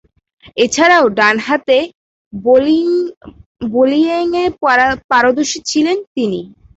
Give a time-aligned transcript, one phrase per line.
[0.57, 1.77] এছাড়াও ডানহাতে
[3.73, 4.43] বোলিংয়ে
[5.11, 6.39] পারদর্শী ছিলেন তিনি।